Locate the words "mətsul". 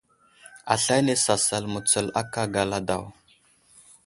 1.75-2.07